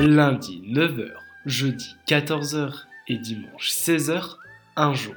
[0.00, 1.10] Lundi 9h,
[1.44, 4.36] jeudi 14h et dimanche 16h,
[4.76, 5.16] un jour,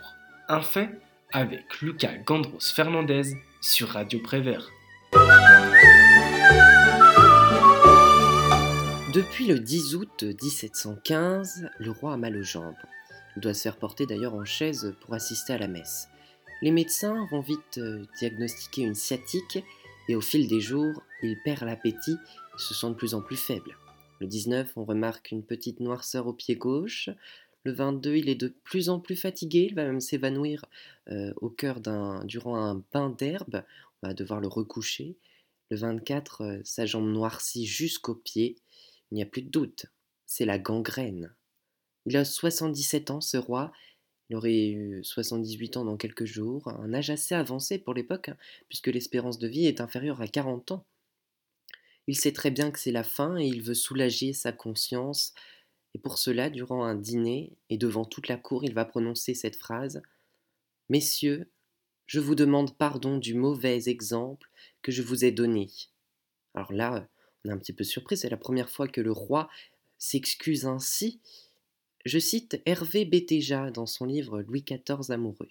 [0.49, 0.89] un fait
[1.31, 4.71] avec Lucas Gandros Fernandez sur Radio Prévert.
[9.13, 12.73] Depuis le 10 août 1715, le roi a mal aux jambes.
[13.35, 16.07] Il doit se faire porter d'ailleurs en chaise pour assister à la messe.
[16.63, 19.63] Les médecins vont vite euh, diagnostiquer une sciatique
[20.09, 22.17] et au fil des jours, il perd l'appétit,
[22.57, 23.77] se sent de plus en plus faible.
[24.21, 27.09] Le 19, on remarque une petite noirceur au pied gauche.
[27.63, 30.63] Le 22, il est de plus en plus fatigué, il va même s'évanouir
[31.09, 33.63] euh, au cœur d'un, durant un bain d'herbe.
[34.03, 35.17] On va devoir le recoucher.
[35.71, 38.57] Le 24, euh, sa jambe noircit jusqu'au pied.
[39.11, 39.87] Il n'y a plus de doute,
[40.27, 41.33] c'est la gangrène.
[42.05, 43.71] Il a 77 ans, ce roi.
[44.29, 48.37] Il aurait eu 78 ans dans quelques jours, un âge assez avancé pour l'époque, hein,
[48.69, 50.85] puisque l'espérance de vie est inférieure à 40 ans.
[52.07, 55.33] Il sait très bien que c'est la fin et il veut soulager sa conscience.
[55.93, 59.55] Et pour cela, durant un dîner et devant toute la cour, il va prononcer cette
[59.55, 60.01] phrase
[60.89, 61.49] Messieurs,
[62.05, 64.49] je vous demande pardon du mauvais exemple
[64.81, 65.69] que je vous ai donné.
[66.53, 67.07] Alors là,
[67.45, 69.49] on est un petit peu surpris, c'est la première fois que le roi
[69.97, 71.21] s'excuse ainsi.
[72.03, 75.47] Je cite Hervé Bétéja dans son livre Louis XIV amoureux.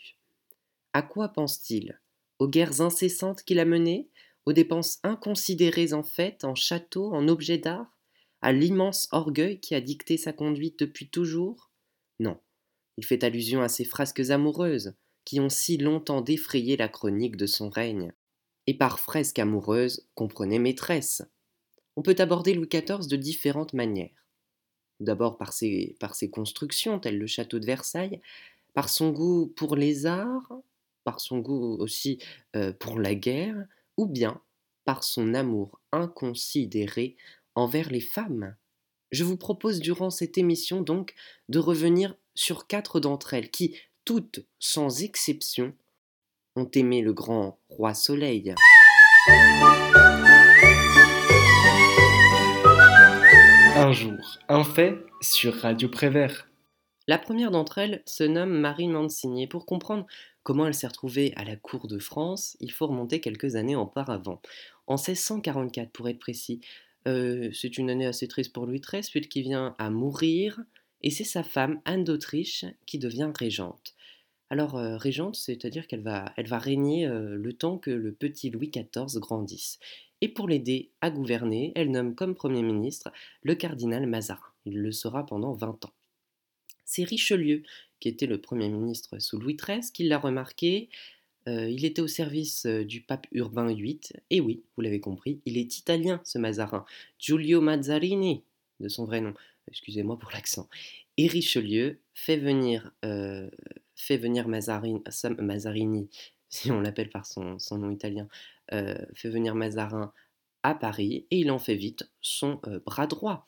[0.93, 2.01] À quoi pense-t-il?
[2.39, 4.09] Aux guerres incessantes qu'il a menées?
[4.47, 7.97] Aux dépenses inconsidérées en fait, en châteaux, en objets d'art,
[8.43, 11.71] à l'immense orgueil qui a dicté sa conduite depuis toujours?
[12.19, 12.39] Non,
[12.97, 17.47] il fait allusion à ces frasques amoureuses qui ont si longtemps défrayé la chronique de
[17.47, 18.13] son règne.
[18.67, 21.23] Et par fresque amoureuse, comprenez maîtresse.
[21.97, 24.27] On peut aborder Louis XIV de différentes manières.
[25.01, 28.21] D'abord par ses, par ses constructions, telles le château de Versailles,
[28.75, 30.53] par son goût pour les arts,
[31.05, 32.19] par son goût aussi
[32.55, 33.67] euh, pour la guerre,
[34.01, 34.41] ou bien
[34.87, 37.19] par son amour inconsidéré
[37.55, 38.57] envers les femmes.
[39.11, 41.15] Je vous propose durant cette émission donc
[41.51, 45.75] de revenir sur quatre d'entre elles qui, toutes sans exception,
[46.57, 48.55] ont aimé le grand roi Soleil.
[53.77, 56.49] Un jour, un fait sur Radio Prévert.
[57.07, 59.47] La première d'entre elles se nomme Marie Mancini.
[59.47, 60.07] Pour comprendre
[60.43, 64.41] comment elle s'est retrouvée à la cour de France, il faut remonter quelques années auparavant.
[64.87, 66.61] En 1644 pour être précis,
[67.09, 70.61] euh, c'est une année assez triste pour Louis XIII, puisqu'il vient à mourir,
[71.03, 73.95] et c'est sa femme, Anne d'Autriche, qui devient régente.
[74.51, 78.51] Alors, euh, régente, c'est-à-dire qu'elle va, elle va régner euh, le temps que le petit
[78.51, 79.79] Louis XIV grandisse.
[80.21, 83.11] Et pour l'aider à gouverner, elle nomme comme Premier ministre
[83.43, 84.41] le cardinal Mazarin.
[84.67, 85.93] Il le sera pendant 20 ans.
[86.85, 87.63] C'est Richelieu,
[88.01, 90.89] qui était le Premier ministre sous Louis XIII, qui l'a remarqué.
[91.49, 94.01] Euh, il était au service euh, du pape Urbain VIII.
[94.31, 96.85] Et oui, vous l'avez compris, il est italien, ce Mazarin.
[97.19, 98.43] Giulio Mazzarini,
[98.81, 99.35] de son vrai nom.
[99.69, 100.69] Excusez-moi pour l'accent.
[101.17, 103.49] Et Richelieu fait venir, euh,
[104.47, 105.03] Mazarin,
[105.39, 106.09] Mazarini,
[106.49, 108.29] si on l'appelle par son, nom italien,
[108.71, 110.13] fait venir Mazarin
[110.63, 113.47] à Paris et il en fait vite son bras droit.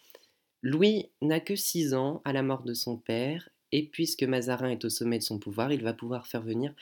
[0.62, 4.84] Louis n'a que 6 ans à la mort de son père, et puisque Mazarin est
[4.84, 6.74] au sommet de son pouvoir, il va pouvoir faire venir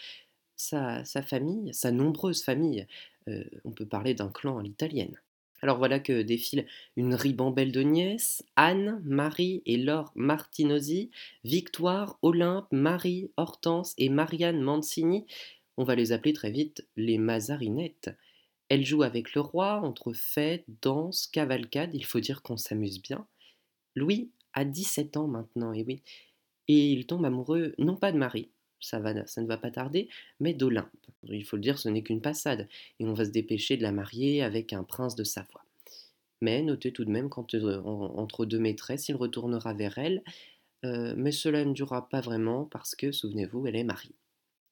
[0.56, 2.86] sa, famille, sa nombreuse famille.
[3.28, 5.16] Euh, on peut parler d'un clan à l'italienne.
[5.62, 11.10] Alors voilà que défilent une ribambelle de nièces, Anne, Marie et Laure Martinosi,
[11.44, 15.26] Victoire, Olympe, Marie, Hortense et Marianne Mancini.
[15.76, 18.10] On va les appeler très vite les Mazarinettes.
[18.68, 23.26] Elles jouent avec le roi entre fêtes, danses, cavalcades, il faut dire qu'on s'amuse bien.
[23.96, 26.02] Louis a 17 ans maintenant, et oui,
[26.70, 28.48] et il tombe amoureux non pas de Marie,
[28.78, 30.08] ça, ne va pas tarder,
[30.38, 30.88] mais d'Olympe.
[31.24, 32.68] Il faut le dire, ce n'est qu'une passade,
[33.00, 35.64] et on va se dépêcher de la marier avec un prince de Savoie.
[36.40, 40.22] Mais notez tout de même qu'entre deux maîtresses, il retournera vers elle,
[40.84, 44.14] euh, mais cela ne durera pas vraiment parce que, souvenez-vous, elle est mariée.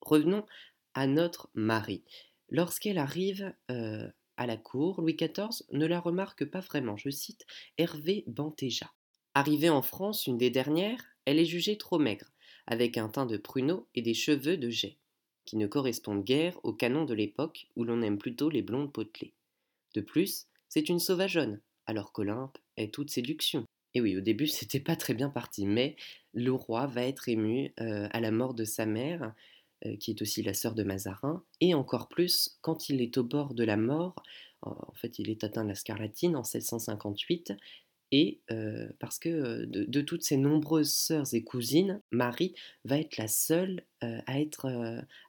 [0.01, 0.47] Revenons
[0.95, 2.05] à notre Marie.
[2.49, 6.97] Lorsqu'elle arrive euh, à la cour, Louis XIV ne la remarque pas vraiment.
[6.97, 7.45] Je cite
[7.77, 8.93] Hervé Bantéja.
[9.35, 12.33] Arrivée en France, une des dernières, elle est jugée trop maigre,
[12.67, 14.97] avec un teint de pruneau et des cheveux de jet,
[15.45, 19.35] qui ne correspondent guère au canon de l'époque où l'on aime plutôt les blondes potelées.
[19.95, 23.67] De plus, c'est une sauvageonne, alors qu'Olympe est toute séduction.
[23.93, 25.97] Et oui, au début, c'était pas très bien parti, mais
[26.33, 29.35] le roi va être ému euh, à la mort de sa mère,
[29.85, 33.23] euh, qui est aussi la sœur de Mazarin, et encore plus quand il est au
[33.23, 34.17] bord de la mort,
[34.63, 37.53] en fait il est atteint de la scarlatine en 1658,
[38.11, 38.41] et
[38.99, 44.41] parce que de, toutes ses nombreuses sœurs et cousines, Marie va être la seule à,
[44.41, 44.67] être,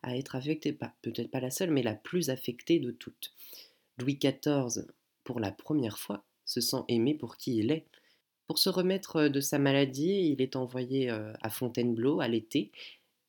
[0.04, 3.34] à être affectée, peut-être pas la seule, mais la plus affectée de toutes.
[3.98, 4.86] Louis XIV,
[5.24, 7.86] pour la première fois, se sent aimé pour qui il est.
[8.48, 12.72] Pour se remettre de sa maladie, il est envoyé à Fontainebleau à l'été,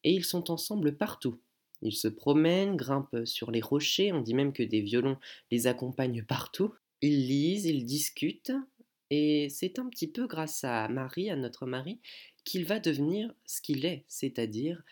[0.05, 1.39] et ils sont ensemble partout.
[1.83, 5.19] Ils se promènent, grimpent sur les rochers, on dit même que des violons
[5.51, 6.75] les accompagnent partout.
[7.01, 8.53] Ils lisent, ils discutent,
[9.11, 12.01] et c'est un petit peu grâce à Marie, à notre mari,
[12.45, 14.83] qu'il va devenir ce qu'il est, c'est-à-dire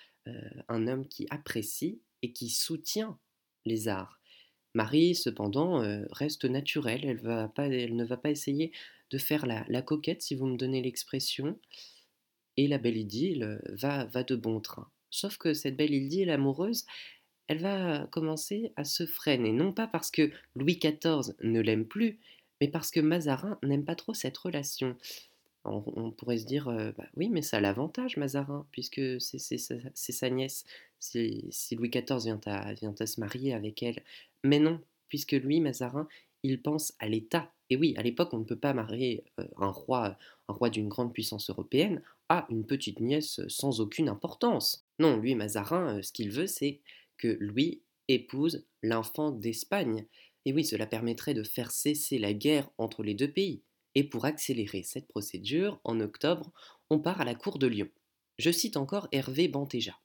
[0.68, 3.18] un homme qui apprécie et qui soutient
[3.64, 4.20] les arts.
[4.74, 8.72] Marie, cependant, reste naturelle, elle, ne va pas essayer
[9.10, 11.58] de faire la, la coquette, si vous me donnez l'expression,
[12.58, 14.90] et la belle idylle va, va de bon train.
[15.10, 16.84] Sauf que cette belle idylle amoureuse,
[17.46, 22.20] elle va commencer à se freiner, non pas parce que Louis XIV ne l'aime plus,
[22.60, 24.96] mais parce que Mazarin n'aime pas trop cette relation.
[25.64, 26.66] On, pourrait se dire,
[26.96, 30.64] bah oui, mais ça a l'avantage, Mazarin, puisque c'est sa nièce,
[30.98, 34.02] si, Louis XIV vient à, vient à se marier avec elle.
[34.44, 36.08] Mais non, puisque lui, Mazarin,
[36.42, 37.52] il pense à l'État.
[37.70, 39.24] Et oui, à l'époque, on ne peut pas marier
[39.56, 40.16] un roi,
[40.48, 44.86] un roi d'une grande puissance européenne à une petite nièce sans aucune importance.
[44.98, 46.80] Non, lui, Mazarin, ce qu'il veut, c'est
[47.16, 50.06] que Louis épouse l'enfant d'Espagne.
[50.48, 53.60] Et oui, cela permettrait de faire cesser la guerre entre les deux pays.
[53.94, 56.50] Et pour accélérer cette procédure, en octobre,
[56.88, 57.90] on part à la cour de Lyon.
[58.38, 60.00] Je cite encore Hervé Bantéja.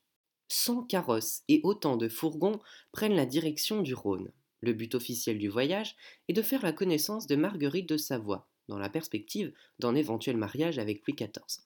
[0.50, 2.60] Cent carrosses et autant de fourgons
[2.92, 4.34] prennent la direction du Rhône.
[4.60, 5.96] Le but officiel du voyage
[6.28, 10.78] est de faire la connaissance de Marguerite de Savoie, dans la perspective d'un éventuel mariage
[10.78, 11.64] avec Louis XIV.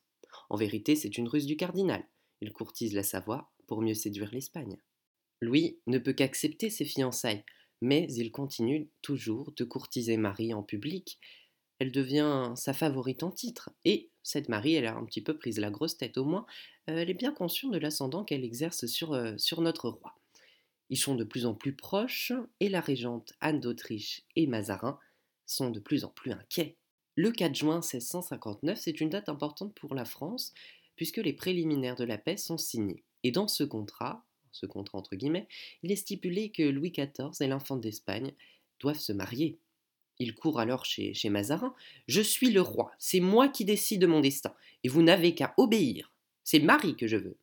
[0.51, 2.05] En vérité, c'est une ruse du cardinal.
[2.41, 4.77] Il courtise la Savoie pour mieux séduire l'Espagne.
[5.41, 7.43] Louis ne peut qu'accepter ses fiançailles,
[7.81, 11.19] mais il continue toujours de courtiser Marie en public.
[11.79, 15.59] Elle devient sa favorite en titre, et cette Marie, elle a un petit peu prise
[15.59, 16.45] la grosse tête au moins,
[16.89, 20.15] euh, elle est bien consciente de l'ascendant qu'elle exerce sur, euh, sur notre roi.
[20.89, 24.99] Ils sont de plus en plus proches, et la régente Anne d'Autriche et Mazarin
[25.45, 26.77] sont de plus en plus inquiets.
[27.15, 30.53] Le 4 juin 1659, c'est une date importante pour la France,
[30.95, 33.03] puisque les préliminaires de la paix sont signés.
[33.23, 34.26] Et dans ce contrat,
[34.57, 35.47] ce contrat entre guillemets,
[35.83, 38.33] il est stipulé que Louis XIV et l'infant d'Espagne
[38.79, 39.59] doivent se marier.
[40.19, 41.75] Il court alors chez, chez Mazarin.
[42.07, 45.53] Je suis le roi, c'est moi qui décide de mon destin, et vous n'avez qu'à
[45.57, 46.11] obéir.
[46.43, 47.37] C'est Marie que je veux.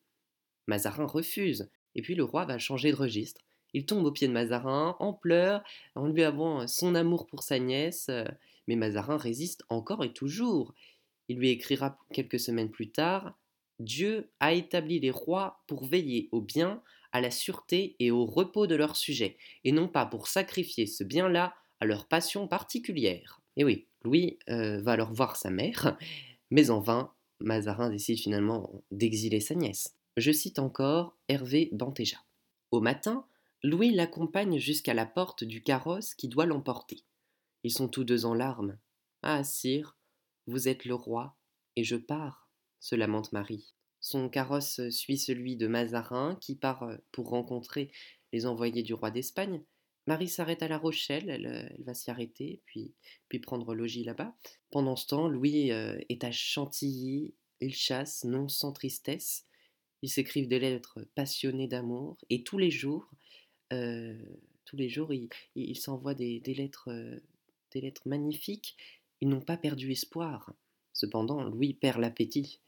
[0.67, 3.41] Mazarin refuse, et puis le roi va changer de registre.
[3.73, 5.63] Il tombe aux pieds de Mazarin, en pleurs,
[5.95, 8.09] en lui avouant son amour pour sa nièce,
[8.67, 10.73] mais Mazarin résiste encore et toujours.
[11.27, 13.35] Il lui écrira quelques semaines plus tard
[13.79, 16.81] Dieu a établi les rois pour veiller au bien,
[17.15, 21.05] à la sûreté et au repos de leurs sujets, et non pas pour sacrifier ce
[21.05, 23.41] bien-là à leur passion particulière.
[23.55, 25.97] Et oui, Louis euh, va alors voir sa mère,
[26.51, 29.95] mais en vain, Mazarin décide finalement d'exiler sa nièce.
[30.17, 32.17] Je cite encore Hervé Bantéja.
[32.71, 33.25] Au matin,
[33.63, 37.05] Louis l'accompagne jusqu'à la porte du carrosse qui doit l'emporter.
[37.63, 38.77] Ils sont tous deux en larmes.
[39.21, 39.95] Ah, sire,
[40.47, 41.37] vous êtes le roi,
[41.77, 42.49] et je pars
[42.81, 43.73] se lamente Marie.
[44.05, 47.89] Son carrosse suit celui de Mazarin, qui part pour rencontrer
[48.33, 49.63] les envoyés du roi d'Espagne.
[50.05, 52.93] Marie s'arrête à La Rochelle, elle, va s'y arrêter, puis,
[53.29, 54.35] puis prendre logis là-bas.
[54.69, 59.47] Pendant ce temps, Louis est à Chantilly, il chasse, non sans tristesse.
[60.03, 63.09] Ils s'écrivent des lettres passionnées d'amour, et tous les jours,
[63.71, 65.11] tous les jours,
[65.55, 66.91] ils s'envoient des, lettres,
[67.71, 68.77] des lettres magnifiques.
[69.21, 70.53] Ils n'ont pas perdu espoir.
[70.93, 72.61] Cependant, Louis perd l'appétit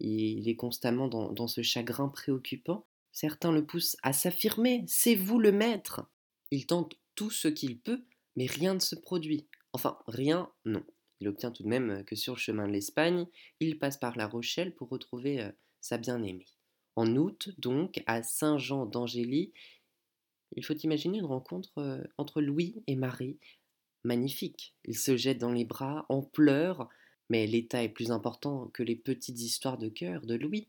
[0.00, 2.86] il est constamment dans, ce chagrin préoccupant.
[3.12, 6.06] Certains le poussent à s'affirmer, c'est vous le maître.
[6.50, 8.04] Il tente tout ce qu'il peut,
[8.36, 9.46] mais rien ne se produit.
[9.72, 10.84] Enfin, rien, non.
[11.20, 13.26] Il obtient tout de même que sur le chemin de l'Espagne,
[13.60, 16.48] il passe par La Rochelle pour retrouver euh, sa bien-aimée.
[16.96, 19.52] En août, donc, à Saint-Jean d'Angély,
[20.56, 23.38] il faut imaginer une rencontre euh, entre Louis et Marie,
[24.04, 24.74] magnifique.
[24.84, 26.88] Ils se jettent dans les bras, en pleurs,
[27.28, 30.68] mais l'État est plus important que les petites histoires de cœur de Louis,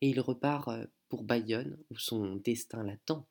[0.00, 0.70] et il repart
[1.08, 3.26] pour Bayonne, où son destin l'attend.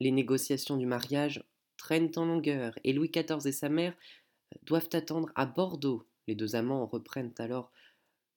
[0.00, 1.44] Les négociations du mariage
[1.76, 3.94] traînent en longueur, et Louis XIV et sa mère
[4.64, 6.06] doivent attendre à Bordeaux.
[6.26, 7.70] Les deux amants reprennent alors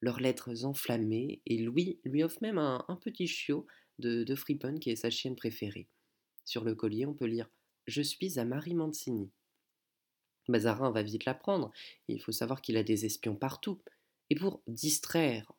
[0.02, 3.66] leurs lettres enflammées, et Louis lui offre même un, petit chiot
[4.00, 5.88] de, de qui est sa chienne préférée.
[6.46, 7.50] Sur le collier, on peut lire
[7.88, 9.32] Je suis à Marie Mancini.
[10.48, 11.72] Mazarin va vite l'apprendre.
[12.08, 13.80] Il faut savoir qu'il a des espions partout.
[14.30, 15.52] Et pour distraire,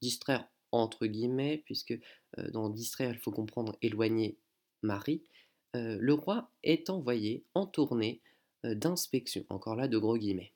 [0.00, 1.98] distraire entre guillemets, puisque
[2.52, 4.36] dans distraire, il faut comprendre éloigner
[4.82, 5.22] Marie,
[5.74, 8.20] le roi est envoyé en tournée
[8.64, 9.44] d'inspection.
[9.48, 10.52] Encore là, de gros guillemets.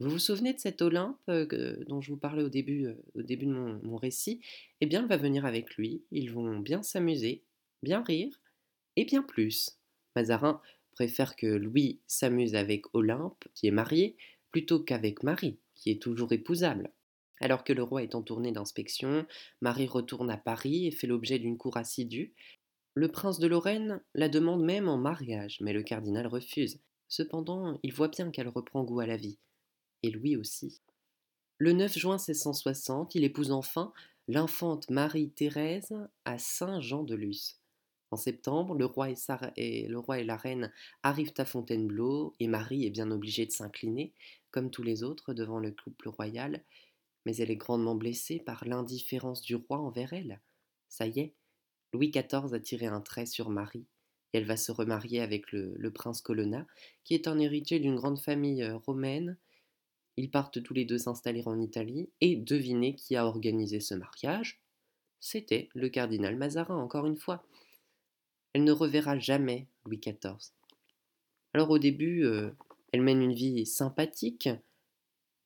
[0.00, 3.52] Vous vous souvenez de cet Olympe dont je vous parlais au début, au début de
[3.52, 4.40] mon, mon récit?
[4.80, 6.02] Eh bien, il va venir avec lui.
[6.10, 7.42] Ils vont bien s'amuser,
[7.82, 8.40] bien rire,
[8.96, 9.78] et bien plus.
[10.16, 10.60] Mazarin
[10.94, 14.16] préfère que Louis s'amuse avec Olympe, qui est marié,
[14.50, 16.92] plutôt qu'avec Marie, qui est toujours épousable.
[17.40, 19.26] Alors que le roi est en tournée d'inspection,
[19.60, 22.32] Marie retourne à Paris et fait l'objet d'une cour assidue.
[22.94, 26.80] Le prince de Lorraine la demande même en mariage, mais le cardinal refuse.
[27.08, 29.38] Cependant, il voit bien qu'elle reprend goût à la vie.
[30.02, 30.80] Et lui aussi.
[31.58, 33.92] Le 9 juin 1660, il épouse enfin
[34.28, 37.58] l'infante Marie-Thérèse à Saint-Jean-de-Luz.
[38.14, 39.08] En septembre, le roi,
[39.56, 44.12] et la reine arrivent à Fontainebleau et Marie est bien obligée de s'incliner,
[44.52, 46.62] comme tous les autres, devant le couple royal,
[47.26, 50.40] mais elle est grandement blessée par l'indifférence du roi envers elle.
[50.88, 51.34] Ça y est,
[51.92, 53.88] Louis XIV a tiré un trait sur Marie,
[54.32, 56.68] et elle va se remarier avec le, le prince Colonna,
[57.02, 59.36] qui est un héritier d'une grande famille euh, romaine.
[60.16, 64.60] Ils partent tous les deux s'installer en Italie, et devinez qui a organisé ce mariage
[65.18, 67.44] C'était le cardinal Mazarin, encore une fois.
[68.54, 70.52] Elle ne reverra jamais Louis XIV.
[71.52, 72.52] Alors au début, euh,
[72.92, 74.48] elle mène une vie sympathique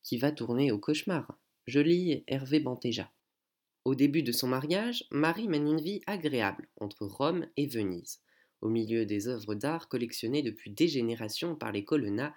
[0.03, 1.39] qui va tourner au cauchemar.
[1.67, 3.11] Je lis Hervé Bantéja.
[3.87, 8.21] Au début de son mariage, Marie mène une vie agréable entre Rome et Venise,
[8.61, 12.35] au milieu des œuvres d'art collectionnées depuis des générations par les Colonna,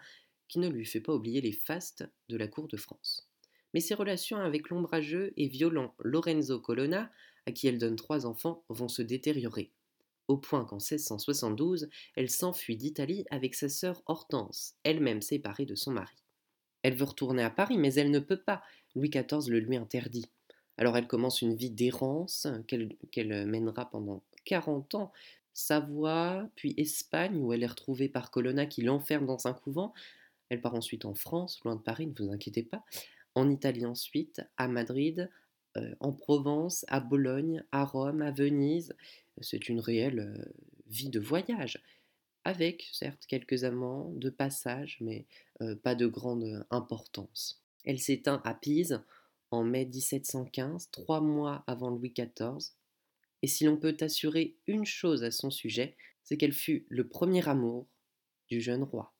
[0.48, 3.30] qui ne lui fait pas oublier les fastes de la cour de France.
[3.74, 7.12] Mais ses relations avec l'ombrageux et violent Lorenzo Colonna,
[7.46, 9.72] à qui elle donne trois enfants, vont se détériorer,
[10.28, 15.92] au point qu'en 1672, elle s'enfuit d'Italie avec sa sœur Hortense, elle-même séparée de son
[15.92, 16.16] mari.
[16.84, 18.64] Elle veut retourner à Paris, mais elle ne peut pas,
[18.96, 20.30] Louis XIV le lui interdit.
[20.78, 25.12] Alors elle commence une vie d'errance qu'elle mènera pendant 40 ans.
[25.54, 29.94] Savoie, puis Espagne, où elle est retrouvée par Colonna qui l'enferme dans un couvent.
[30.50, 32.84] Elle part ensuite en France, loin de Paris, ne vous inquiétez pas.
[33.36, 35.30] En Italie ensuite, à Madrid,
[35.78, 38.96] euh, en Provence, à Bologne, à Rome, à Venise.
[39.42, 40.52] C'est une réelle euh,
[40.88, 41.82] vie de voyage,
[42.44, 45.26] avec certes quelques amants de passage, mais
[45.62, 47.64] euh, pas de grande importance.
[47.86, 49.02] Elle s'éteint à Pise
[49.52, 52.74] en mai 1715, trois mois avant Louis XIV,
[53.42, 57.48] et si l'on peut assurer une chose à son sujet, c'est qu'elle fut le premier
[57.50, 57.88] amour
[58.50, 59.14] du jeune roi.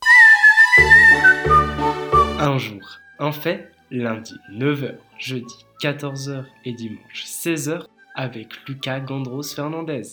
[2.40, 10.04] Un jour, un fait, lundi 9h, jeudi 14h et dimanche 16h avec Lucas Gandros Fernandez.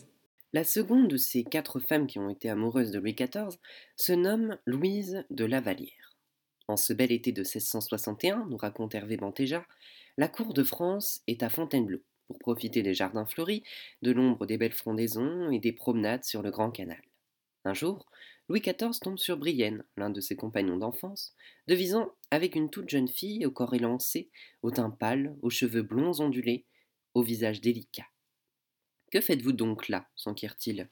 [0.53, 3.59] La seconde de ces quatre femmes qui ont été amoureuses de Louis XIV
[3.97, 6.17] se nomme Louise de Lavallière.
[6.69, 9.65] En ce bel été de 1661, nous raconte Hervé Bantéja,
[10.17, 13.63] la cour de France est à Fontainebleau pour profiter des jardins fleuris,
[14.03, 17.01] de l'ombre des belles frondaisons et des promenades sur le grand canal.
[17.65, 18.07] Un jour,
[18.49, 21.35] Louis XIV tombe sur Brienne, l'un de ses compagnons d'enfance,
[21.67, 24.31] devisant avec une toute jeune fille au corps élancé,
[24.63, 26.65] au teint pâle, aux cheveux blonds ondulés,
[27.23, 28.07] visage délicat.
[29.11, 30.09] Que faites-vous donc là?
[30.17, 30.89] s'enquiert-il.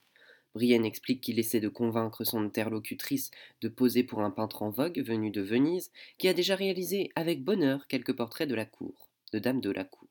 [0.55, 3.31] Brienne explique qu'il essaie de convaincre son interlocutrice
[3.61, 7.45] de poser pour un peintre en vogue venu de Venise, qui a déjà réalisé avec
[7.45, 10.09] bonheur quelques portraits de la cour, de dames de la cour.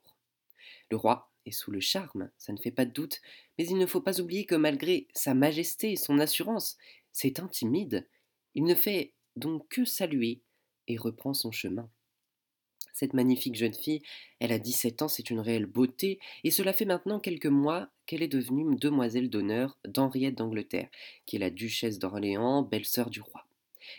[0.92, 3.22] Le roi est sous le charme, ça ne fait pas de doute,
[3.58, 6.78] mais il ne faut pas oublier que malgré sa majesté et son assurance,
[7.12, 8.08] c'est intimide.
[8.54, 10.44] Il ne fait donc que saluer
[10.88, 11.90] et reprend son chemin.
[12.94, 14.02] Cette magnifique jeune fille,
[14.40, 18.24] elle a 17 ans, c'est une réelle beauté, et cela fait maintenant quelques mois qu'elle
[18.24, 20.90] est devenue demoiselle d'honneur d'Henriette d'Angleterre,
[21.26, 23.46] qui est la duchesse d'Orléans, belle-sœur du roi.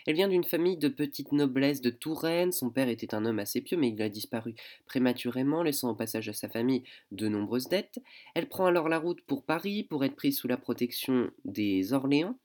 [0.05, 3.61] Elle vient d'une famille de petite noblesse de Touraine, son père était un homme assez
[3.61, 7.99] pieux mais il a disparu prématurément, laissant au passage à sa famille de nombreuses dettes.
[8.35, 12.37] Elle prend alors la route pour Paris pour être prise sous la protection des Orléans,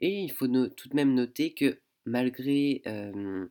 [0.00, 3.46] et il faut tout de même noter que malgré euh,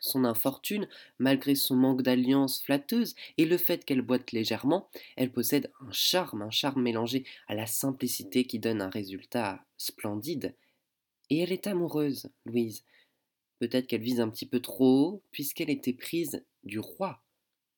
[0.00, 0.88] son infortune,
[1.18, 6.42] malgré son manque d'alliance flatteuse et le fait qu'elle boite légèrement, elle possède un charme,
[6.42, 10.54] un charme mélangé à la simplicité qui donne un résultat splendide.
[11.28, 12.84] Et elle est amoureuse, Louise.
[13.60, 17.22] Peut-être qu'elle vise un petit peu trop haut, puisqu'elle était prise du roi.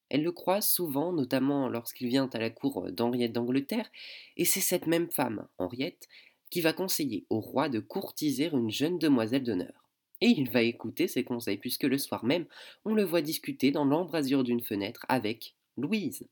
[0.08, 3.90] Elle le croise souvent, notamment lorsqu'il vient à la cour d'Henriette d'Angleterre,
[4.36, 6.08] et c'est cette même femme, Henriette,
[6.50, 9.81] qui va conseiller au roi de courtiser une jeune demoiselle d'honneur
[10.22, 12.46] et il va écouter ses conseils, puisque le soir même,
[12.84, 16.28] on le voit discuter dans l'embrasure d'une fenêtre avec Louise.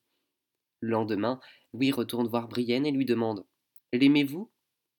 [0.79, 1.41] Le lendemain,
[1.75, 3.45] Louis retourne voir Brienne et lui demande
[3.93, 4.49] L'aimez-vous?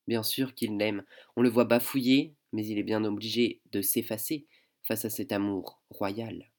[0.07, 1.05] Bien sûr qu'il l'aime.
[1.37, 4.45] On le voit bafouiller, mais il est bien obligé de s'effacer
[4.83, 6.51] face à cet amour royal.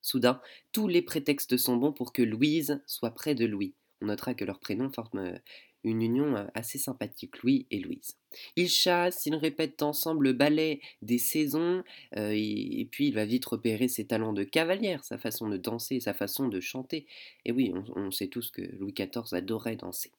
[0.00, 0.40] Soudain,
[0.72, 3.74] tous les prétextes sont bons pour que Louise soit près de Louis.
[4.00, 5.38] On notera que leurs prénoms forment
[5.84, 8.16] une union assez sympathique, Louis et Louise.
[8.56, 11.82] Ils chassent, ils répètent ensemble le ballet des saisons,
[12.16, 16.14] et, puis il va vite repérer ses talents de cavalière, sa façon de danser, sa
[16.14, 17.06] façon de chanter.
[17.44, 20.10] Et oui, on, sait tous que Louis XIV adorait danser.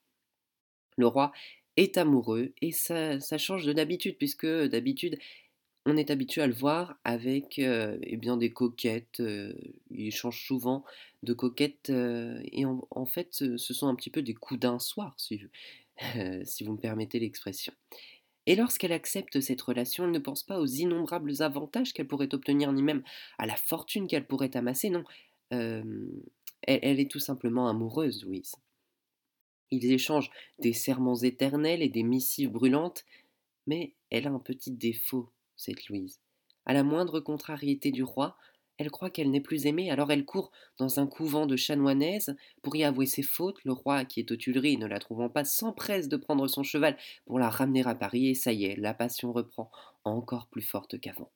[0.97, 1.31] Le roi
[1.77, 5.17] est amoureux, et ça, ça change de d'habitude, puisque d'habitude,
[5.85, 9.21] on est habitué à le voir avec eh bien des coquettes.
[9.89, 10.83] il change souvent
[11.23, 16.63] de coquette et en, fait, ce sont un petit peu des coups d'un soir, si,
[16.63, 17.73] vous me permettez l'expression.
[18.45, 22.71] Et lorsqu'elle accepte cette relation, elle ne pense pas aux innombrables avantages qu'elle pourrait obtenir,
[22.71, 23.03] ni même
[23.37, 25.03] à la fortune qu'elle pourrait amasser, non.
[25.51, 25.83] elle,
[26.63, 28.55] elle, est tout simplement amoureuse, Louise.
[29.71, 33.05] Ils échangent des serments éternels et des missives brûlantes,
[33.67, 36.19] mais elle a un petit défaut, cette Louise.
[36.65, 38.37] À la moindre contrariété du roi,
[38.79, 42.77] elle croit qu'elle n'est plus aimée, alors elle court dans un couvent de chanoinaises pour
[42.77, 43.59] y avouer ses fautes.
[43.65, 46.97] Le roi, qui est aux Tuileries, ne la trouvant pas, s'empresse de prendre son cheval
[47.25, 49.69] pour la ramener à Paris, et ça y est, la passion reprend,
[50.05, 51.29] encore plus forte qu'avant.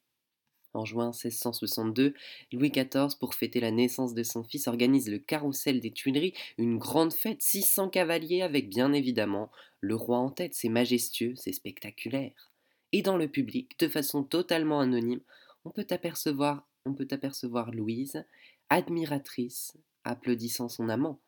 [0.73, 2.13] En juin 1662,
[2.53, 6.77] Louis XIV, pour fêter la naissance de son fils, organise le carrousel des Tuileries, une
[6.77, 12.53] grande fête, 600 cavaliers avec bien évidemment le roi en tête, c'est majestueux, c'est spectaculaire.
[12.93, 15.21] Et dans le public, de façon totalement anonyme,
[15.65, 18.25] on peut apercevoir on peut apercevoir Louise,
[18.69, 21.19] admiratrice, applaudissant son amant.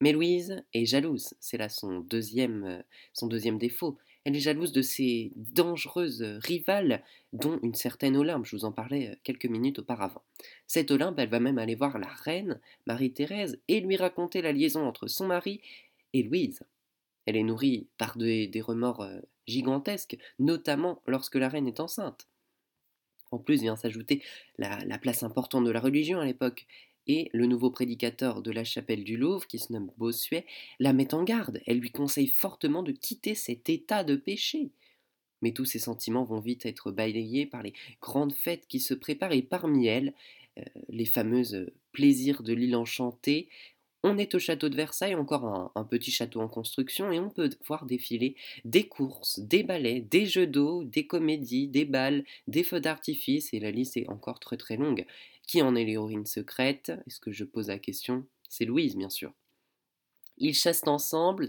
[0.00, 2.82] Mais Louise est jalouse, c'est là son deuxième, euh,
[3.12, 3.98] son deuxième défaut.
[4.24, 9.10] Elle est jalouse de ses dangereuses rivales, dont une certaine Olympe, je vous en parlais
[9.10, 10.22] euh, quelques minutes auparavant.
[10.66, 14.86] Cette Olympe, elle va même aller voir la reine, Marie-Thérèse, et lui raconter la liaison
[14.86, 15.60] entre son mari
[16.12, 16.62] et Louise.
[17.26, 22.26] Elle est nourrie par des remords euh, gigantesques, notamment lorsque la reine est enceinte.
[23.32, 24.22] En plus vient s'ajouter
[24.58, 26.66] la, place importante de la religion à l'époque.
[27.08, 30.46] Et le nouveau prédicateur de la chapelle du Louvre, qui se nomme Bossuet,
[30.78, 31.60] la met en garde.
[31.66, 34.70] Elle lui conseille fortement de quitter cet état de péché.
[35.40, 39.32] Mais tous ces sentiments vont vite être balayés par les grandes fêtes qui se préparent,
[39.32, 40.14] et parmi elles,
[40.58, 43.48] euh, les fameuses plaisirs de l'île enchantée,
[44.02, 47.50] on est au château de Versailles, encore un, petit château en construction, et on peut
[47.66, 52.80] voir défiler des courses, des ballets, des jeux d'eau, des comédies, des balles, des feux
[52.80, 55.06] d'artifice, et la liste est encore très très longue.
[55.46, 56.92] Qui en est l'héroïne secrète?
[57.06, 58.26] Est-ce que je pose la question?
[58.48, 59.32] C'est Louise, bien sûr.
[60.38, 61.48] Ils chassent ensemble,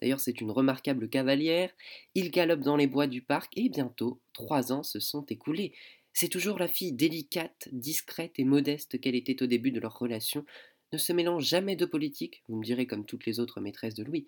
[0.00, 1.70] d'ailleurs c'est une remarquable cavalière,
[2.14, 5.72] ils galopent dans les bois du parc, et bientôt, trois ans se sont écoulés.
[6.12, 10.46] C'est toujours la fille délicate, discrète et modeste qu'elle était au début de leur relation,
[10.94, 14.04] ne se mêlant jamais de politique, vous me direz comme toutes les autres maîtresses de
[14.04, 14.26] Louis,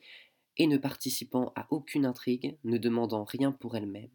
[0.57, 4.11] et ne participant à aucune intrigue, ne demandant rien pour elle-même.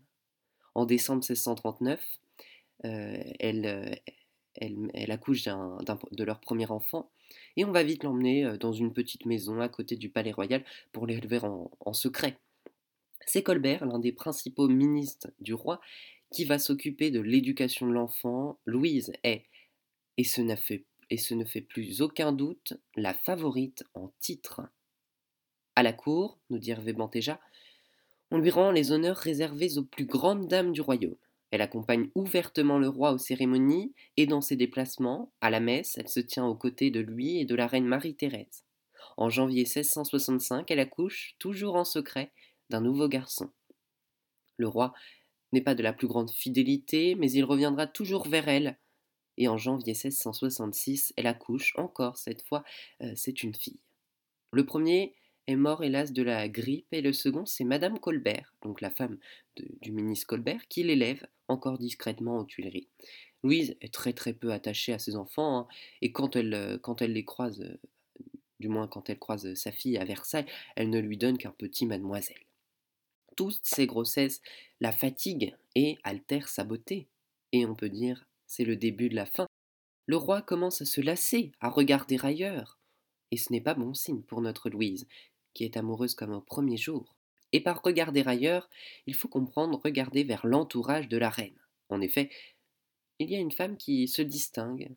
[0.76, 2.06] En décembre 1639,
[2.86, 3.96] euh, elle, euh,
[4.56, 7.10] elle, elle, accouche de leur premier enfant,
[7.56, 10.66] et on va vite l'emmener euh, dans une petite maison à côté du palais royal
[10.92, 12.38] pour l'élever en, en secret.
[13.26, 15.80] C'est Colbert, l'un des principaux ministres du roi,
[16.32, 18.60] qui va s'occuper de l'éducation de l'enfant.
[18.66, 19.46] Louise est,
[20.18, 24.62] et ce n'a fait et ce ne fait plus aucun doute, la favorite en titre.
[25.76, 26.96] À la cour, nous dit Hervé
[28.34, 31.18] on lui rend les honneurs réservés aux plus grandes dames du royaume.
[31.52, 36.08] Elle accompagne ouvertement le roi aux cérémonies et dans ses déplacements, à la messe, elle
[36.08, 38.64] se tient aux côtés de lui et de la reine Marie-Thérèse.
[39.18, 42.32] En janvier 1665, elle accouche, toujours en secret,
[42.70, 43.52] d'un nouveau garçon.
[44.56, 44.94] Le roi
[45.52, 48.78] n'est pas de la plus grande fidélité, mais il reviendra toujours vers elle
[49.38, 52.64] et en janvier 1666, elle accouche, encore cette fois,
[53.02, 53.80] euh, c'est une fille.
[54.52, 55.16] Le premier
[55.48, 59.18] est mort hélas de la grippe et le second c'est Madame Colbert, donc la femme
[59.56, 62.88] du ministre Colbert, qui l'élève encore discrètement aux Tuileries.
[63.44, 65.68] Louise est très très peu attachée à ses enfants hein,
[66.02, 67.80] et quand elle, euh, quand elle les croise, euh,
[68.60, 71.86] du moins quand elle croise sa fille à Versailles, elle ne lui donne qu'un petit
[71.86, 72.46] mademoiselle.
[73.36, 74.42] Toutes ces grossesses
[74.80, 77.08] la fatiguent et altèrent sa beauté,
[77.52, 79.48] et on peut dire c'est le début de la fin.
[80.08, 82.82] Le roi commence à se lasser, à regarder ailleurs.
[83.32, 85.08] Et ce n'est pas bon signe pour notre Louise,
[85.54, 87.16] qui est amoureuse comme au premier jour.
[87.54, 88.70] Et par regarder ailleurs,
[89.08, 91.58] il faut comprendre regarder vers l'entourage de la reine.
[91.88, 92.30] En effet,
[93.20, 94.92] il y a une femme qui se distingue,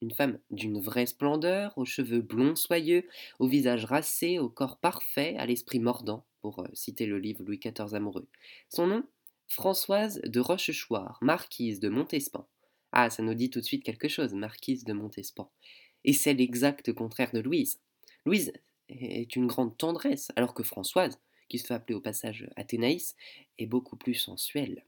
[0.00, 3.08] une femme d'une vraie splendeur, aux cheveux blonds soyeux,
[3.40, 7.58] au visage racé, au corps parfait, à l'esprit mordant, pour euh, citer le livre Louis
[7.58, 8.28] XIV amoureux.
[8.68, 9.02] Son nom?
[9.48, 12.46] Françoise de Rochechouart, marquise de Montespan.
[12.92, 15.50] Ah, ça nous dit tout de suite quelque chose, marquise de Montespan.
[16.04, 17.80] Et c'est l'exact contraire de Louise.
[18.26, 18.52] Louise
[18.88, 23.16] est une grande tendresse, alors que Françoise, qui se fait appeler au passage Athénaïs,
[23.58, 24.84] est beaucoup plus sensuelle.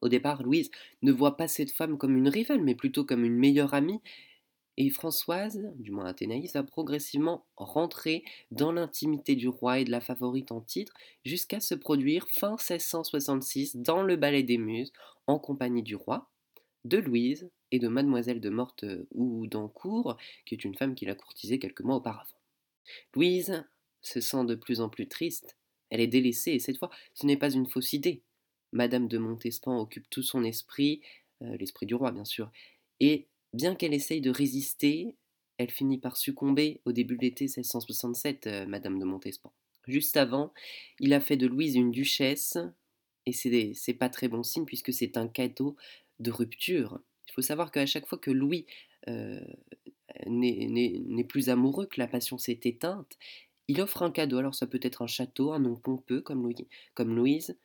[0.00, 0.70] Au départ, Louise
[1.02, 4.00] ne voit pas cette femme comme une rivale, mais plutôt comme une meilleure amie,
[4.80, 10.00] et Françoise, du moins Athénaïs, va progressivement rentrer dans l'intimité du roi et de la
[10.00, 14.92] favorite en titre, jusqu'à se produire fin 1666 dans le Ballet des Muses,
[15.26, 16.30] en compagnie du roi,
[16.84, 21.14] de Louise et de mademoiselle de Morte ou d'Ancourt, qui est une femme qu'il a
[21.14, 22.40] courtisée quelques mois auparavant.
[23.14, 23.64] Louise
[24.00, 25.56] se sent de plus en plus triste,
[25.90, 28.22] elle est délaissée, et cette fois ce n'est pas une fausse idée.
[28.72, 31.00] Madame de Montespan occupe tout son esprit,
[31.42, 32.50] euh, l'esprit du roi bien sûr,
[33.00, 35.16] et Bien qu'elle essaye de résister,
[35.56, 39.52] elle finit par succomber au début de l'été 1667, euh, Madame de Montespan.
[39.86, 40.52] Juste avant,
[41.00, 42.58] il a fait de Louise une duchesse,
[43.24, 45.76] et c'est pas très bon signe puisque c'est un cadeau
[46.20, 47.00] de rupture.
[47.28, 48.66] Il faut savoir qu'à chaque fois que Louis
[49.08, 49.40] euh,
[50.26, 53.18] n'est plus amoureux, que la passion s'est éteinte,
[53.68, 54.38] il offre un cadeau.
[54.38, 57.56] Alors ça peut être un château, un nom pompeux comme, Louis, comme Louise,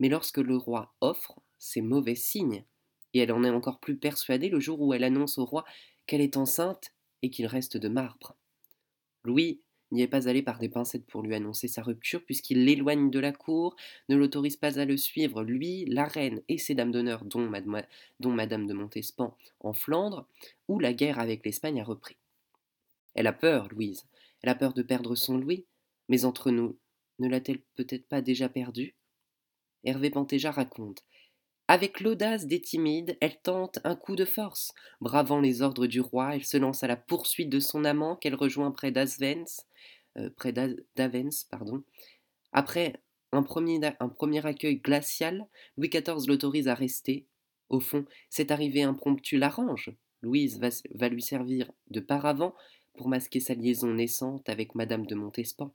[0.00, 2.64] mais lorsque le roi offre, c'est mauvais signe.
[3.14, 5.64] Et elle en est encore plus persuadée le jour où elle annonce au roi
[6.06, 8.36] qu'elle est enceinte et qu'il reste de marbre.
[9.22, 13.10] Louis n'y est pas allé par des pincettes pour lui annoncer sa rupture, puisqu'il l'éloigne
[13.10, 13.76] de la cour,
[14.08, 18.66] ne l'autorise pas à le suivre, lui, la reine et ses dames d'honneur, dont, Madame
[18.66, 20.26] de Montespan en Flandre,
[20.68, 22.16] où la guerre avec l'Espagne a repris.
[23.14, 24.06] Elle a peur, Louise,
[24.42, 25.64] elle a peur de perdre son Louis,
[26.08, 26.76] mais entre nous,
[27.18, 28.94] ne l'a-t-elle peut-être pas déjà perdu?
[29.84, 31.04] Hervé Pantéja raconte
[31.68, 34.72] avec l'audace des timides, elle tente un coup de force.
[35.00, 38.34] Bravant les ordres du roi, elle se lance à la poursuite de son amant qu'elle
[38.34, 39.66] rejoint près d'Avens.
[40.18, 41.82] Euh, près d'Avens, pardon.
[42.52, 43.00] Après
[43.32, 45.46] un premier, accueil glacial,
[45.78, 47.26] Louis XIV l'autorise à rester.
[47.70, 49.90] Au fond, cette arrivée impromptue l'arrange.
[50.20, 50.60] Louise
[50.94, 52.54] va lui servir de paravent
[52.94, 55.72] pour masquer sa liaison naissante avec Madame de Montespan.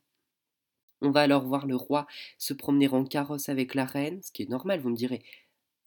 [1.02, 4.44] On va alors voir le roi se promener en carrosse avec la reine, ce qui
[4.44, 5.24] est normal, vous me direz,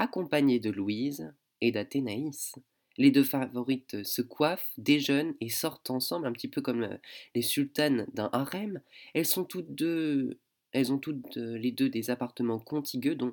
[0.00, 2.54] accompagnée de Louise et d'Athénaïs.
[2.96, 6.96] Les deux favorites se coiffent, déjeunent et sortent ensemble, un petit peu comme euh,
[7.34, 8.80] les sultanes d'un harem.
[9.14, 10.38] Elles sont toutes deux,
[10.72, 13.32] elles ont toutes euh, les deux des appartements contigus dont,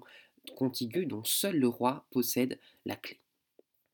[0.60, 3.20] dont seul le roi possède la clé.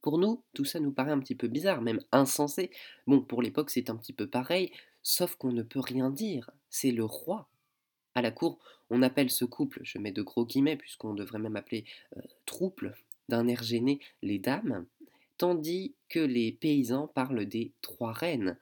[0.01, 2.71] Pour nous, tout ça nous paraît un petit peu bizarre, même insensé.
[3.07, 6.49] Bon, pour l'époque, c'est un petit peu pareil, sauf qu'on ne peut rien dire.
[6.69, 7.47] C'est le roi
[8.15, 11.56] à la cour, on appelle ce couple, je mets de gros guillemets puisqu'on devrait même
[11.56, 11.86] appeler
[12.17, 12.95] euh, trouble,
[13.30, 14.86] d'un air gêné, les dames,
[15.38, 18.58] tandis que les paysans parlent des trois reines.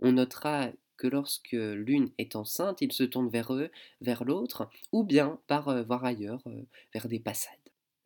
[0.00, 5.02] On notera que lorsque l'une est enceinte, ils se tournent vers eux, vers l'autre, ou
[5.02, 7.54] bien par euh, voir ailleurs, euh, vers des passades.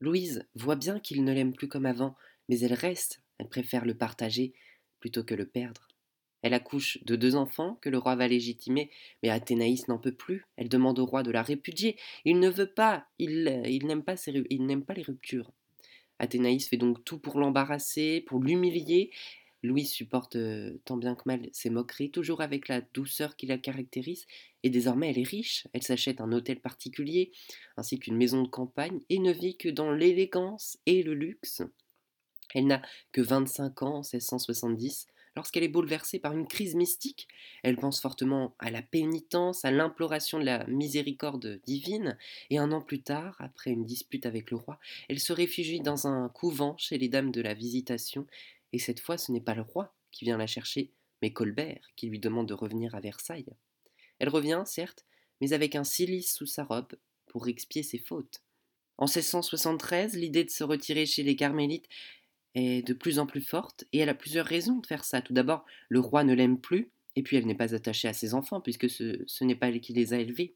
[0.00, 2.14] Louise voit bien qu'il ne l'aime plus comme avant,
[2.48, 4.52] mais elle reste, elle préfère le partager
[5.00, 5.88] plutôt que le perdre.
[6.44, 8.90] Elle accouche de deux enfants que le roi va légitimer,
[9.22, 10.44] mais Athénaïs n'en peut plus.
[10.56, 11.96] Elle demande au roi de la répudier.
[12.26, 13.44] Il ne veut pas, il,
[13.86, 15.50] n'aime pas, pas les ruptures.
[16.18, 19.10] Athénaïs fait donc tout pour l'embarrasser, pour l'humilier.
[19.62, 23.56] Louis supporte euh, tant bien que mal ses moqueries, toujours avec la douceur qui la
[23.56, 24.26] caractérise,
[24.62, 27.32] et désormais elle est riche, elle s'achète un hôtel particulier,
[27.78, 31.62] ainsi qu'une maison de campagne, et ne vit que dans l'élégance et le luxe.
[32.54, 37.26] Elle n'a que 25 ans en 1670, Lorsqu'elle est bouleversée par une crise mystique,
[37.64, 42.16] elle pense fortement à la pénitence, à l'imploration de la miséricorde divine,
[42.50, 46.06] et un an plus tard, après une dispute avec le roi, elle se réfugie dans
[46.06, 48.26] un couvent chez les dames de la visitation,
[48.72, 52.08] et cette fois ce n'est pas le roi qui vient la chercher, mais Colbert qui
[52.08, 53.56] lui demande de revenir à Versailles.
[54.20, 55.04] Elle revient, certes,
[55.40, 56.94] mais avec un cilice sous sa robe
[57.26, 58.42] pour expier ses fautes.
[58.96, 61.88] En 1673, l'idée de se retirer chez les carmélites
[62.54, 65.20] est de plus en plus forte et elle a plusieurs raisons de faire ça.
[65.20, 68.34] Tout d'abord, le roi ne l'aime plus et puis elle n'est pas attachée à ses
[68.34, 70.54] enfants puisque ce, n'est pas elle qui les a élevés.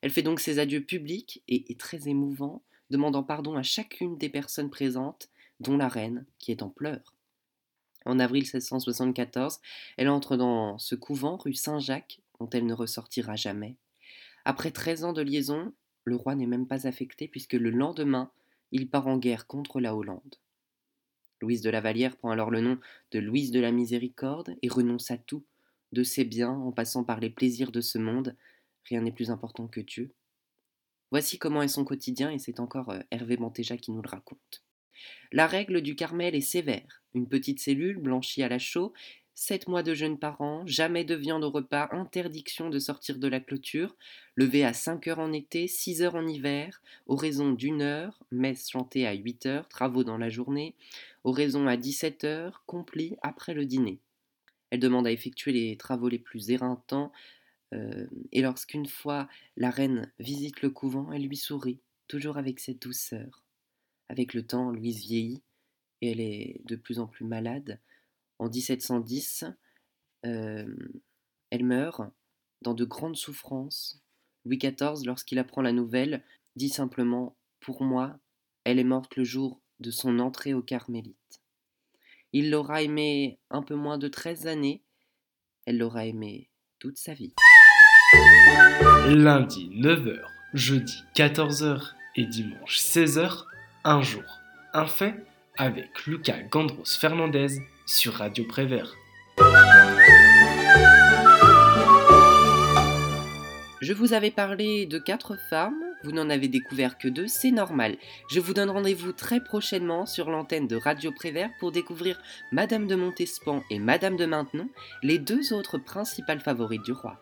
[0.00, 4.28] Elle fait donc ses adieux publics et est très émouvant, demandant pardon à chacune des
[4.28, 5.28] personnes présentes,
[5.60, 7.14] dont la reine qui est en pleurs.
[8.04, 9.58] En avril 1674,
[9.96, 13.74] elle entre dans ce couvent rue Saint-Jacques dont elle ne ressortira jamais.
[14.44, 15.72] Après 13 ans de liaison,
[16.04, 18.30] le roi n'est même pas affecté puisque le lendemain,
[18.70, 20.36] il part en guerre contre la Hollande.
[21.40, 22.78] Louise de la Vallière prend alors le nom
[23.12, 25.44] de Louise de la Miséricorde et renonce à tout,
[25.92, 28.36] de ses biens en passant par les plaisirs de ce monde.
[28.84, 30.12] Rien n'est plus important que Dieu.
[31.10, 34.62] Voici comment est son quotidien et c'est encore euh, Hervé Montéja qui nous le raconte.
[35.32, 37.02] La règle du Carmel est sévère.
[37.14, 38.92] Une petite cellule blanchie à la chaux
[39.38, 43.28] 7 mois de jeûne par an, jamais de viande au repas, interdiction de sortir de
[43.28, 43.94] la clôture,
[44.34, 49.06] levé à 5 heures en été, 6 heures en hiver, oraison d'une heure, messe chantée
[49.06, 50.74] à 8 heures, travaux dans la journée,
[51.22, 54.00] oraison à 17 heures, complis après le dîner.
[54.70, 57.12] Elle demande à effectuer les travaux les plus éreintants,
[57.74, 62.82] euh, et lorsqu'une fois la reine visite le couvent, elle lui sourit, toujours avec cette
[62.82, 63.44] douceur.
[64.08, 65.42] Avec le temps, Louise vieillit,
[66.00, 67.78] et elle est de plus en plus malade,
[68.38, 69.44] en 1710,
[70.26, 70.66] euh,
[71.50, 72.02] elle meurt
[72.62, 74.00] dans de grandes souffrances.
[74.44, 76.24] Louis XIV, lorsqu'il apprend la nouvelle,
[76.56, 78.18] dit simplement Pour moi,
[78.64, 81.42] elle est morte le jour de son entrée au Carmélite.
[82.32, 84.82] Il l'aura aimée un peu moins de 13 années,
[85.66, 87.34] elle l'aura aimée toute sa vie.
[89.08, 90.20] Lundi 9h,
[90.54, 93.44] jeudi 14h et dimanche 16h,
[93.84, 94.40] un jour,
[94.74, 95.14] un fait
[95.56, 98.94] avec Lucas Gandros Fernandez sur Radio Prévert.
[103.80, 107.96] Je vous avais parlé de quatre femmes, vous n'en avez découvert que deux, c'est normal.
[108.30, 112.20] Je vous donne rendez-vous très prochainement sur l'antenne de Radio Prévert pour découvrir
[112.52, 114.68] Madame de Montespan et Madame de Maintenon,
[115.02, 117.18] les deux autres principales favorites du roi.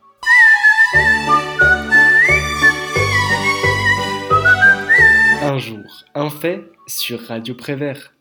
[5.43, 8.16] Un jour, un fait sur Radio Prévert.